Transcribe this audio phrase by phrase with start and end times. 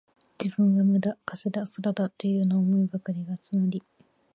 [0.43, 3.83] 自分は無だ、風だ、空だ、というような思いばかりが募り、